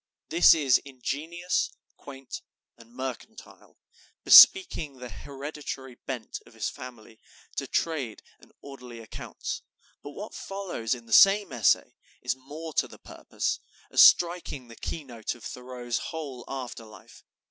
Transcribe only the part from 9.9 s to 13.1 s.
but what follows in the same essay is more to the